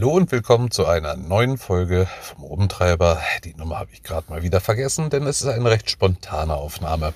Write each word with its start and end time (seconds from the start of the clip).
Hallo 0.00 0.12
und 0.12 0.32
willkommen 0.32 0.70
zu 0.70 0.86
einer 0.86 1.14
neuen 1.14 1.58
Folge 1.58 2.08
vom 2.22 2.44
Rumtreiber. 2.44 3.20
Die 3.44 3.52
Nummer 3.52 3.80
habe 3.80 3.90
ich 3.92 4.02
gerade 4.02 4.30
mal 4.30 4.42
wieder 4.42 4.58
vergessen, 4.58 5.10
denn 5.10 5.26
es 5.26 5.42
ist 5.42 5.48
eine 5.48 5.70
recht 5.70 5.90
spontane 5.90 6.54
Aufnahme. 6.54 7.12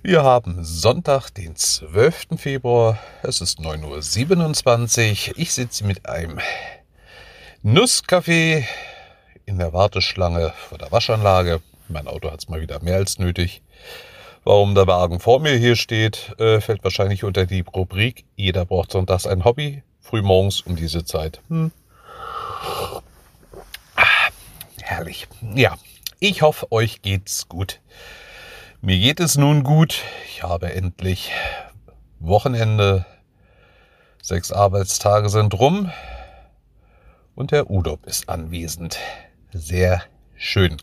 Wir 0.00 0.22
haben 0.22 0.62
Sonntag, 0.62 1.30
den 1.30 1.56
12. 1.56 2.38
Februar. 2.38 3.00
Es 3.24 3.40
ist 3.40 3.58
9.27 3.58 5.30
Uhr. 5.30 5.34
Ich 5.36 5.52
sitze 5.52 5.84
mit 5.84 6.08
einem 6.08 6.38
Nusskaffee 7.64 8.64
in 9.44 9.58
der 9.58 9.72
Warteschlange 9.72 10.52
vor 10.68 10.78
der 10.78 10.92
Waschanlage. 10.92 11.60
Mein 11.88 12.06
Auto 12.06 12.30
hat 12.30 12.38
es 12.38 12.48
mal 12.48 12.60
wieder 12.60 12.80
mehr 12.84 12.98
als 12.98 13.18
nötig. 13.18 13.62
Warum 14.44 14.76
der 14.76 14.86
Wagen 14.86 15.18
vor 15.18 15.40
mir 15.40 15.56
hier 15.56 15.74
steht, 15.74 16.36
äh, 16.38 16.60
fällt 16.60 16.84
wahrscheinlich 16.84 17.24
unter 17.24 17.46
die 17.46 17.62
Rubrik 17.62 18.26
Jeder 18.36 18.64
braucht 18.64 18.92
sonntags 18.92 19.26
ein 19.26 19.44
Hobby 19.44 19.82
frühmorgens 20.10 20.60
um 20.62 20.76
diese 20.76 21.04
Zeit. 21.04 21.40
Hm. 21.48 21.70
Herrlich. 24.90 25.28
Ja, 25.54 25.76
ich 26.18 26.42
hoffe, 26.42 26.70
euch 26.72 27.00
geht's 27.02 27.48
gut. 27.48 27.80
Mir 28.80 28.98
geht 28.98 29.20
es 29.20 29.36
nun 29.36 29.62
gut. 29.62 30.02
Ich 30.26 30.42
habe 30.42 30.72
endlich 30.72 31.30
Wochenende. 32.18 33.06
Sechs 34.20 34.52
Arbeitstage 34.52 35.28
sind 35.28 35.58
rum. 35.58 35.90
Und 37.34 37.52
der 37.52 37.70
Udop 37.70 38.04
ist 38.06 38.28
anwesend. 38.28 38.98
Sehr 39.52 40.02
schön. 40.36 40.76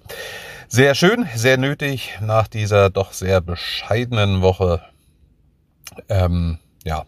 Sehr 0.69 0.95
schön, 0.95 1.27
sehr 1.35 1.57
nötig 1.57 2.17
nach 2.21 2.47
dieser 2.47 2.89
doch 2.89 3.13
sehr 3.13 3.41
bescheidenen 3.41 4.41
Woche. 4.41 4.81
Ähm, 6.09 6.59
ja 6.83 7.05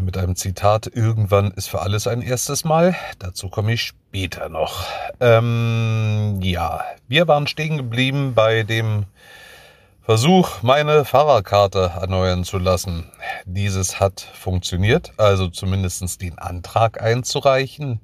mit 0.00 0.16
einem 0.16 0.36
Zitat, 0.36 0.86
irgendwann 0.86 1.50
ist 1.52 1.68
für 1.68 1.80
alles 1.80 2.06
ein 2.06 2.22
erstes 2.22 2.64
Mal. 2.64 2.94
Dazu 3.18 3.48
komme 3.48 3.72
ich 3.72 3.82
später 3.82 4.48
noch. 4.48 4.86
Ähm, 5.20 6.38
ja, 6.42 6.82
wir 7.08 7.28
waren 7.28 7.46
stehen 7.46 7.76
geblieben 7.76 8.34
bei 8.34 8.62
dem 8.62 9.04
Versuch, 10.02 10.62
meine 10.62 11.04
Fahrerkarte 11.04 11.92
erneuern 12.00 12.44
zu 12.44 12.58
lassen. 12.58 13.10
Dieses 13.44 14.00
hat 14.00 14.20
funktioniert, 14.20 15.12
also 15.18 15.48
zumindest 15.48 16.20
den 16.20 16.38
Antrag 16.38 17.00
einzureichen. 17.00 18.00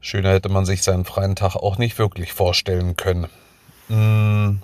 Schöner 0.00 0.32
hätte 0.32 0.48
man 0.48 0.64
sich 0.64 0.82
seinen 0.82 1.04
freien 1.04 1.36
Tag 1.36 1.54
auch 1.56 1.78
nicht 1.78 1.98
wirklich 1.98 2.32
vorstellen 2.32 2.96
können. 2.96 3.28
Hm 3.88 4.62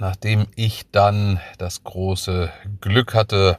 nachdem 0.00 0.46
ich 0.56 0.90
dann 0.90 1.40
das 1.58 1.84
große 1.84 2.50
Glück 2.80 3.14
hatte, 3.14 3.58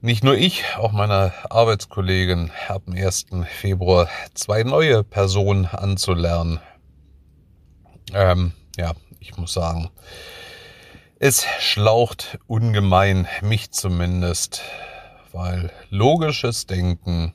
nicht 0.00 0.24
nur 0.24 0.34
ich, 0.34 0.64
auch 0.78 0.90
meine 0.90 1.32
Arbeitskollegen 1.48 2.50
ab 2.66 2.86
dem 2.86 2.94
1. 2.94 3.26
Februar 3.46 4.08
zwei 4.34 4.64
neue 4.64 5.04
Personen 5.04 5.66
anzulernen. 5.66 6.58
Ähm, 8.12 8.52
ja, 8.76 8.94
ich 9.20 9.36
muss 9.36 9.52
sagen, 9.52 9.90
es 11.20 11.46
schlaucht 11.60 12.38
ungemein, 12.48 13.28
mich 13.42 13.70
zumindest, 13.70 14.62
weil 15.30 15.70
logisches 15.90 16.66
Denken 16.66 17.32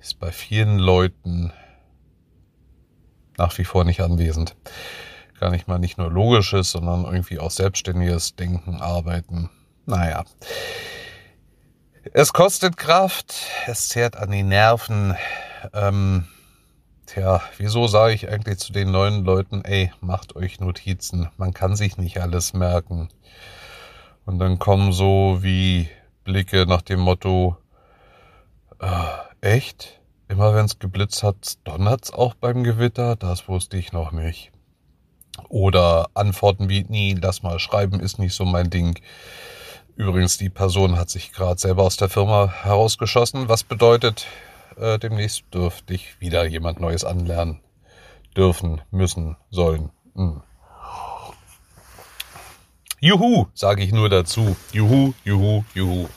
ist 0.00 0.18
bei 0.20 0.32
vielen 0.32 0.78
Leuten 0.78 1.52
nach 3.36 3.58
wie 3.58 3.64
vor 3.64 3.84
nicht 3.84 4.00
anwesend 4.00 4.54
gar 5.42 5.50
nicht 5.50 5.66
mal 5.66 5.80
nicht 5.80 5.98
nur 5.98 6.08
logisches, 6.08 6.70
sondern 6.70 7.04
irgendwie 7.04 7.40
auch 7.40 7.50
selbstständiges 7.50 8.36
Denken, 8.36 8.80
Arbeiten. 8.80 9.50
Naja. 9.86 10.22
Es 12.12 12.32
kostet 12.32 12.76
Kraft, 12.76 13.34
es 13.66 13.88
zehrt 13.88 14.16
an 14.16 14.30
die 14.30 14.44
Nerven. 14.44 15.16
Ähm, 15.74 16.28
tja, 17.06 17.42
wieso 17.58 17.88
sage 17.88 18.14
ich 18.14 18.28
eigentlich 18.28 18.58
zu 18.58 18.72
den 18.72 18.92
neuen 18.92 19.24
Leuten, 19.24 19.64
ey, 19.64 19.90
macht 20.00 20.36
euch 20.36 20.60
Notizen, 20.60 21.28
man 21.38 21.52
kann 21.52 21.74
sich 21.74 21.96
nicht 21.96 22.20
alles 22.20 22.52
merken. 22.52 23.08
Und 24.24 24.38
dann 24.38 24.60
kommen 24.60 24.92
so 24.92 25.38
wie 25.40 25.88
Blicke 26.22 26.66
nach 26.66 26.82
dem 26.82 27.00
Motto, 27.00 27.56
äh, 28.80 29.56
echt? 29.56 30.00
Immer 30.28 30.54
wenn 30.54 30.66
es 30.66 30.78
geblitzt 30.78 31.24
hat, 31.24 31.58
donnert's 31.64 32.12
auch 32.12 32.34
beim 32.34 32.62
Gewitter? 32.62 33.16
Das 33.16 33.48
wusste 33.48 33.76
ich 33.76 33.92
noch 33.92 34.12
nicht. 34.12 34.52
Oder 35.48 36.08
Antworten 36.14 36.68
wie, 36.68 36.84
nie, 36.84 37.14
lass 37.14 37.42
mal 37.42 37.58
schreiben, 37.58 38.00
ist 38.00 38.18
nicht 38.18 38.34
so 38.34 38.44
mein 38.44 38.70
Ding. 38.70 38.98
Übrigens, 39.96 40.38
die 40.38 40.50
Person 40.50 40.96
hat 40.96 41.10
sich 41.10 41.32
gerade 41.32 41.60
selber 41.60 41.82
aus 41.82 41.96
der 41.96 42.08
Firma 42.08 42.52
herausgeschossen, 42.62 43.48
was 43.48 43.62
bedeutet, 43.62 44.26
äh, 44.76 44.98
demnächst 44.98 45.44
dürfte 45.52 45.94
ich 45.94 46.20
wieder 46.20 46.46
jemand 46.46 46.80
Neues 46.80 47.04
anlernen. 47.04 47.60
Dürfen, 48.36 48.80
müssen, 48.90 49.36
sollen. 49.50 49.90
Hm. 50.14 50.42
Juhu, 53.00 53.46
sage 53.52 53.82
ich 53.82 53.92
nur 53.92 54.08
dazu. 54.08 54.56
Juhu, 54.72 55.12
juhu, 55.24 55.64
juhu. 55.74 56.08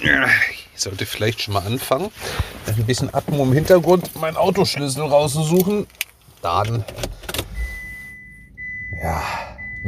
Ich 0.00 0.80
sollte 0.80 1.06
vielleicht 1.06 1.42
schon 1.42 1.54
mal 1.54 1.66
anfangen, 1.66 2.10
ein 2.66 2.86
bisschen 2.86 3.12
Atmo 3.12 3.42
im 3.42 3.52
Hintergrund, 3.52 4.14
meinen 4.14 4.36
Autoschlüssel 4.36 5.02
rauszusuchen. 5.02 5.88
Dann 6.40 6.84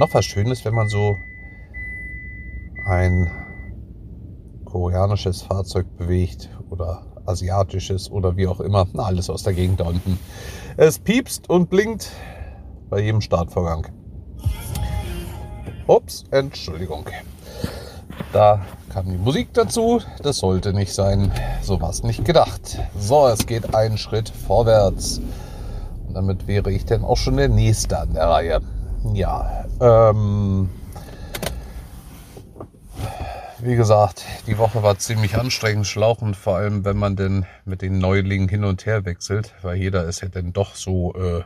noch 0.00 0.14
was 0.14 0.24
Schönes, 0.24 0.64
wenn 0.64 0.74
man 0.74 0.88
so 0.88 1.18
ein 2.86 3.30
koreanisches 4.64 5.42
Fahrzeug 5.42 5.86
bewegt 5.98 6.48
oder 6.70 7.02
asiatisches 7.26 8.10
oder 8.10 8.36
wie 8.36 8.46
auch 8.46 8.60
immer. 8.60 8.86
Na, 8.94 9.04
alles 9.04 9.28
aus 9.28 9.42
der 9.42 9.52
Gegend 9.52 9.80
da 9.80 9.84
unten. 9.84 10.18
Es 10.78 10.98
piepst 10.98 11.50
und 11.50 11.68
blinkt 11.68 12.10
bei 12.88 13.00
jedem 13.00 13.20
Startvorgang. 13.20 13.88
Ups, 15.86 16.24
Entschuldigung. 16.30 17.04
Da 18.32 18.64
kam 18.88 19.10
die 19.10 19.18
Musik 19.18 19.52
dazu. 19.52 20.00
Das 20.22 20.38
sollte 20.38 20.72
nicht 20.72 20.94
sein. 20.94 21.30
So 21.62 21.78
war 21.80 21.90
es 21.90 22.02
nicht 22.02 22.24
gedacht. 22.24 22.78
So, 22.98 23.26
es 23.28 23.46
geht 23.46 23.74
einen 23.74 23.98
Schritt 23.98 24.30
vorwärts. 24.30 25.20
Und 26.08 26.14
damit 26.14 26.48
wäre 26.48 26.72
ich 26.72 26.86
dann 26.86 27.04
auch 27.04 27.18
schon 27.18 27.36
der 27.36 27.48
Nächste 27.48 27.98
an 27.98 28.14
der 28.14 28.28
Reihe. 28.28 28.60
Ja, 29.02 29.64
ähm, 29.80 30.68
wie 33.58 33.74
gesagt, 33.74 34.24
die 34.46 34.58
Woche 34.58 34.82
war 34.82 34.98
ziemlich 34.98 35.36
anstrengend, 35.36 35.86
schlauchend, 35.86 36.36
vor 36.36 36.56
allem 36.56 36.84
wenn 36.84 36.98
man 36.98 37.16
denn 37.16 37.46
mit 37.64 37.82
den 37.82 37.98
Neulingen 37.98 38.48
hin 38.48 38.64
und 38.64 38.84
her 38.84 39.04
wechselt, 39.06 39.54
weil 39.62 39.76
jeder 39.76 40.04
ist 40.04 40.20
ja 40.20 40.28
dann 40.28 40.52
doch 40.52 40.74
so 40.74 41.14
äh, 41.14 41.42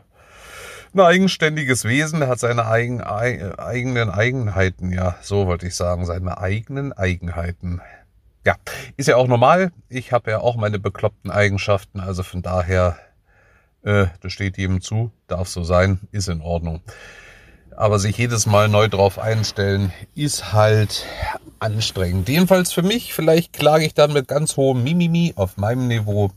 ein 0.95 1.01
eigenständiges 1.01 1.85
Wesen, 1.85 2.27
hat 2.27 2.41
seine 2.41 2.67
eigen, 2.67 3.01
eigenen 3.01 4.11
Eigenheiten, 4.11 4.93
ja, 4.93 5.17
so 5.23 5.47
wollte 5.47 5.67
ich 5.67 5.77
sagen, 5.77 6.07
seine 6.07 6.39
eigenen 6.39 6.93
Eigenheiten. 6.93 7.81
Ja, 8.45 8.57
ist 8.97 9.09
ja 9.09 9.17
auch 9.17 9.29
normal. 9.29 9.73
Ich 9.89 10.13
habe 10.13 10.31
ja 10.33 10.41
auch 10.41 10.57
meine 10.57 10.79
bekloppten 10.79 11.31
Eigenschaften, 11.31 12.01
also 12.01 12.23
von 12.23 12.43
daher, 12.43 12.97
äh, 13.83 14.07
das 14.21 14.33
steht 14.33 14.59
jedem 14.59 14.81
zu, 14.81 15.13
darf 15.29 15.49
so 15.49 15.65
sein, 15.65 16.01
ist 16.13 16.29
in 16.29 16.43
Ordnung. 16.43 16.81
Aber 17.77 17.99
sich 17.99 18.17
jedes 18.17 18.47
Mal 18.47 18.69
neu 18.69 18.89
drauf 18.89 19.19
einstellen, 19.19 19.93
ist 20.15 20.53
halt 20.53 21.05
anstrengend. 21.59 22.29
Jedenfalls 22.29 22.73
für 22.73 22.83
mich, 22.83 23.15
vielleicht 23.15 23.53
klage 23.53 23.85
ich 23.85 23.95
dann 23.95 24.12
mit 24.12 24.29
ganz 24.29 24.57
hohem 24.57 24.85
Mimimi 24.85 25.33
auf 25.37 25.57
meinem 25.57 25.89
Niveau. 25.89 26.31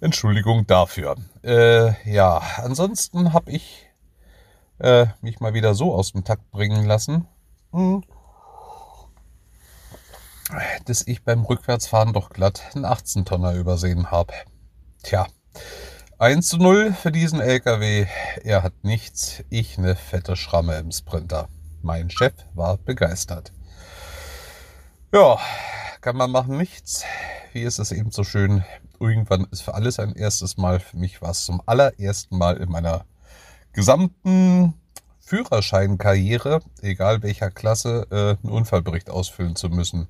Entschuldigung 0.00 0.66
dafür. 0.66 1.16
Äh, 1.42 1.92
ja, 2.10 2.40
ansonsten 2.58 3.32
habe 3.32 3.50
ich 3.50 3.88
äh, 4.78 5.06
mich 5.20 5.40
mal 5.40 5.54
wieder 5.54 5.74
so 5.74 5.94
aus 5.94 6.12
dem 6.12 6.24
Takt 6.24 6.50
bringen 6.50 6.84
lassen, 6.86 7.26
hm, 7.72 8.04
dass 10.84 11.06
ich 11.06 11.24
beim 11.24 11.44
Rückwärtsfahren 11.44 12.12
doch 12.12 12.30
glatt 12.30 12.62
einen 12.74 12.86
18-Tonner 12.86 13.54
übersehen 13.54 14.10
habe. 14.10 14.34
Tja, 15.02 15.26
1 16.20 16.48
zu 16.48 16.56
0 16.56 16.94
für 16.94 17.12
diesen 17.12 17.40
LKW. 17.40 18.06
Er 18.42 18.64
hat 18.64 18.72
nichts, 18.82 19.44
ich 19.50 19.78
eine 19.78 19.94
fette 19.94 20.34
Schramme 20.34 20.76
im 20.78 20.90
Sprinter. 20.90 21.48
Mein 21.80 22.10
Chef 22.10 22.32
war 22.54 22.76
begeistert. 22.76 23.52
Ja, 25.12 25.38
kann 26.00 26.16
man 26.16 26.32
machen 26.32 26.56
nichts. 26.56 27.04
Wie 27.52 27.62
ist 27.62 27.78
es 27.78 27.92
eben 27.92 28.10
so 28.10 28.24
schön? 28.24 28.64
Irgendwann 28.98 29.46
ist 29.52 29.60
für 29.60 29.74
alles 29.74 30.00
ein 30.00 30.16
erstes 30.16 30.56
Mal. 30.56 30.80
Für 30.80 30.96
mich 30.96 31.22
war 31.22 31.30
es 31.30 31.44
zum 31.44 31.62
allerersten 31.66 32.36
Mal 32.36 32.56
in 32.56 32.68
meiner 32.68 33.04
gesamten 33.72 34.74
Führerscheinkarriere, 35.20 36.62
egal 36.82 37.22
welcher 37.22 37.52
Klasse, 37.52 38.08
äh, 38.10 38.44
einen 38.44 38.52
Unfallbericht 38.52 39.08
ausfüllen 39.08 39.54
zu 39.54 39.68
müssen. 39.68 40.08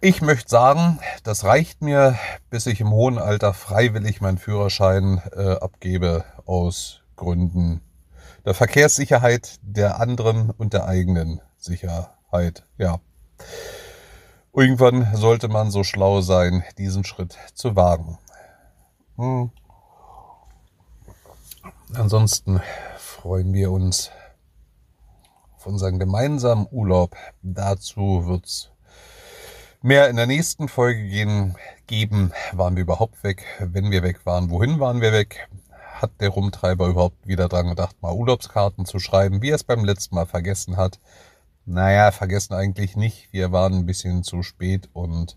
Ich 0.00 0.22
möchte 0.22 0.48
sagen, 0.48 0.98
das 1.22 1.44
reicht 1.44 1.80
mir, 1.80 2.18
bis 2.50 2.66
ich 2.66 2.80
im 2.80 2.90
hohen 2.90 3.18
Alter 3.18 3.54
freiwillig 3.54 4.20
meinen 4.20 4.38
Führerschein 4.38 5.22
äh, 5.32 5.52
abgebe 5.52 6.24
aus 6.46 7.00
Gründen 7.16 7.80
der 8.44 8.54
Verkehrssicherheit 8.54 9.58
der 9.62 10.00
anderen 10.00 10.50
und 10.50 10.72
der 10.72 10.86
eigenen 10.86 11.40
Sicherheit. 11.56 12.64
Ja. 12.76 13.00
Irgendwann 14.52 15.16
sollte 15.16 15.48
man 15.48 15.70
so 15.70 15.82
schlau 15.82 16.20
sein, 16.20 16.62
diesen 16.76 17.04
Schritt 17.04 17.36
zu 17.54 17.74
wagen. 17.74 18.18
Hm. 19.16 19.50
Ansonsten 21.94 22.60
freuen 22.98 23.52
wir 23.52 23.70
uns 23.70 24.10
auf 25.56 25.66
unseren 25.66 25.98
gemeinsamen 25.98 26.66
Urlaub. 26.70 27.16
Dazu 27.42 28.26
wird's 28.26 28.70
mehr 29.84 30.08
in 30.08 30.16
der 30.16 30.26
nächsten 30.26 30.68
Folge 30.68 31.06
gehen, 31.06 31.56
geben. 31.86 32.32
Waren 32.52 32.74
wir 32.74 32.82
überhaupt 32.82 33.22
weg? 33.22 33.44
Wenn 33.60 33.90
wir 33.90 34.02
weg 34.02 34.24
waren, 34.24 34.48
wohin 34.48 34.80
waren 34.80 35.02
wir 35.02 35.12
weg? 35.12 35.46
Hat 35.92 36.10
der 36.20 36.30
Rumtreiber 36.30 36.88
überhaupt 36.88 37.28
wieder 37.28 37.48
dran 37.48 37.68
gedacht, 37.68 37.94
mal 38.00 38.14
Urlaubskarten 38.14 38.86
zu 38.86 38.98
schreiben, 38.98 39.42
wie 39.42 39.50
er 39.50 39.56
es 39.56 39.62
beim 39.62 39.84
letzten 39.84 40.14
Mal 40.14 40.24
vergessen 40.24 40.78
hat? 40.78 41.00
Naja, 41.66 42.12
vergessen 42.12 42.54
eigentlich 42.54 42.96
nicht. 42.96 43.28
Wir 43.30 43.52
waren 43.52 43.74
ein 43.74 43.86
bisschen 43.86 44.24
zu 44.24 44.42
spät 44.42 44.88
und 44.94 45.36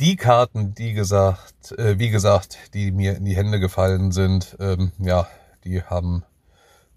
die 0.00 0.16
Karten, 0.16 0.74
die 0.74 0.94
gesagt, 0.94 1.72
äh, 1.72 1.98
wie 1.98 2.08
gesagt, 2.08 2.72
die 2.72 2.90
mir 2.90 3.16
in 3.16 3.26
die 3.26 3.36
Hände 3.36 3.60
gefallen 3.60 4.12
sind, 4.12 4.56
ähm, 4.60 4.92
ja, 4.98 5.28
die 5.64 5.82
haben 5.82 6.24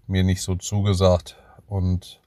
mir 0.06 0.24
nicht 0.24 0.40
so 0.40 0.56
zugesagt 0.56 1.36
und 1.66 2.20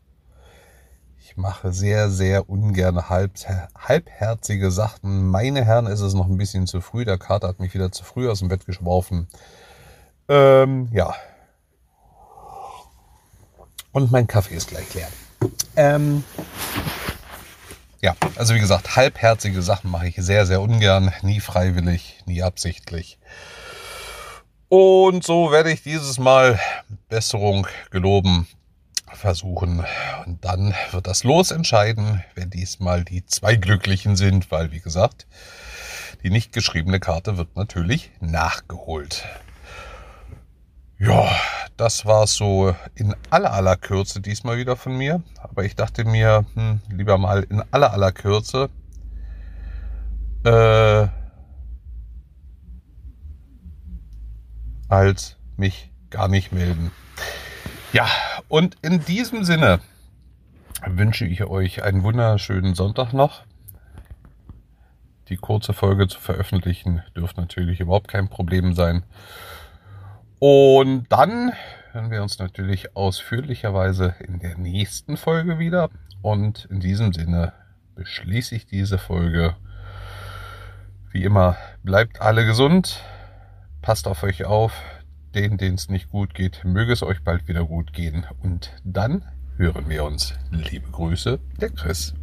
ich 1.26 1.38
mache 1.38 1.72
sehr, 1.72 2.10
sehr 2.10 2.50
ungern 2.50 3.08
halb, 3.08 3.32
halbherzige 3.78 4.72
Sachen. 4.72 5.30
Meine 5.30 5.64
Herren 5.64 5.88
ist 5.88 6.02
es 6.02 6.14
noch 6.14 6.28
ein 6.28 6.38
bisschen 6.38 6.68
zu 6.68 6.82
früh. 6.82 7.06
Der 7.06 7.18
Kater 7.18 7.48
hat 7.48 7.62
mich 7.62 7.74
wieder 7.74 7.94
zu 7.94 8.04
früh 8.04 8.30
aus 8.30 8.40
dem 8.40 8.50
Bett 8.50 8.66
geschworfen. 8.66 9.28
Ähm, 10.28 10.90
ja. 10.92 11.16
Und 13.94 14.12
mein 14.12 14.28
Kaffee 14.28 14.56
ist 14.56 14.68
gleich 14.68 14.94
leer. 14.94 15.08
Ähm, 15.78 16.26
ja, 18.02 18.16
also 18.36 18.54
wie 18.54 18.60
gesagt, 18.60 18.98
halbherzige 18.98 19.62
Sachen 19.62 19.92
mache 19.92 20.08
ich 20.08 20.16
sehr, 20.18 20.46
sehr 20.46 20.62
ungern. 20.62 21.14
Nie 21.22 21.40
freiwillig, 21.40 22.22
nie 22.26 22.44
absichtlich. 22.44 23.18
Und 24.68 25.24
so 25.24 25.52
werde 25.52 25.72
ich 25.72 25.84
dieses 25.84 26.20
Mal 26.20 26.60
Besserung 27.08 27.66
geloben 27.92 28.46
versuchen. 29.14 29.86
Und 30.26 30.44
dann 30.44 30.74
wird 30.92 31.08
das 31.08 31.24
Los 31.24 31.52
entscheiden, 31.52 32.24
wer 32.36 32.46
diesmal 32.46 33.04
die 33.04 33.26
zwei 33.26 33.56
Glücklichen 33.56 34.16
sind, 34.16 34.52
weil, 34.52 34.72
wie 34.72 34.80
gesagt, 34.80 35.28
die 36.24 36.30
nicht 36.30 36.54
geschriebene 36.54 37.00
Karte 37.00 37.38
wird 37.38 37.56
natürlich 37.56 38.12
nachgeholt. 38.20 39.26
Ja, 41.00 41.30
das 41.76 42.06
war 42.06 42.28
so 42.28 42.76
in 42.96 43.14
aller 43.30 43.52
aller 43.52 43.76
Kürze 43.76 44.22
diesmal 44.22 44.58
wieder 44.58 44.78
von 44.78 44.96
mir. 44.96 45.22
Aber 45.42 45.66
ich 45.66 45.76
dachte 45.76 46.06
mir, 46.06 46.46
hm, 46.54 46.82
lieber 46.90 47.18
mal 47.18 47.44
in 47.50 47.62
aller 47.72 47.92
aller 47.92 48.12
Kürze. 48.12 48.70
Äh, 50.46 51.08
als 54.88 55.38
mich 55.58 55.92
gar 56.10 56.28
nicht 56.28 56.52
melden. 56.52 56.92
Ja, 57.94 58.10
und 58.48 58.76
in 58.82 59.06
diesem 59.06 59.44
Sinne 59.44 59.80
wünsche 60.84 61.26
ich 61.26 61.44
euch 61.44 61.84
einen 61.84 62.02
wunderschönen 62.02 62.74
Sonntag 62.74 63.14
noch. 63.14 63.44
Die 65.30 65.38
kurze 65.38 65.74
Folge 65.74 66.08
zu 66.08 66.20
veröffentlichen 66.20 67.04
dürfte 67.16 67.42
natürlich 67.42 67.82
überhaupt 67.82 68.08
kein 68.08 68.30
Problem 68.30 68.74
sein. 68.74 69.04
Und 70.40 71.06
dann 71.10 71.54
hören 71.92 72.10
wir 72.10 72.24
uns 72.24 72.40
natürlich 72.40 72.96
ausführlicherweise 72.96 74.16
in 74.22 74.40
der 74.40 74.58
nächsten 74.58 75.16
Folge 75.16 75.60
wieder. 75.60 75.92
Und 76.24 76.66
in 76.72 76.80
diesem 76.80 77.14
Sinne 77.14 77.54
beschließe 77.94 78.56
ich 78.56 78.66
diese 78.66 78.98
Folge. 78.98 79.56
Wie 81.12 81.24
immer, 81.24 81.58
bleibt 81.84 82.22
alle 82.22 82.44
gesund, 82.44 83.04
passt 83.84 84.08
auf 84.08 84.24
euch 84.24 84.46
auf, 84.46 84.74
denen, 85.36 85.58
denen 85.58 85.76
es 85.76 85.90
nicht 85.90 86.10
gut 86.10 86.34
geht, 86.34 86.64
möge 86.64 86.94
es 86.94 87.04
euch 87.04 87.24
bald 87.24 87.48
wieder 87.48 87.66
gut 87.66 87.94
gehen. 87.94 88.26
Und 88.42 88.72
dann 88.84 89.24
hören 89.58 89.90
wir 89.90 90.04
uns. 90.04 90.34
Liebe 90.52 90.90
Grüße, 90.92 91.40
der 91.60 91.70
Chris. 91.70 92.14